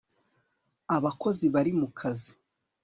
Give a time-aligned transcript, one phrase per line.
[0.95, 2.31] Abakozi bari mu kazi